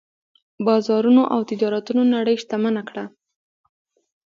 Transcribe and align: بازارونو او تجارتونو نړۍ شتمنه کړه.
بازارونو 0.65 1.23
او 1.33 1.39
تجارتونو 1.51 2.01
نړۍ 2.15 2.35
شتمنه 2.43 2.81
کړه. 2.89 3.05